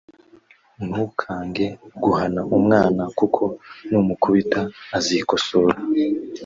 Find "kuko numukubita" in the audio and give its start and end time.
3.17-4.61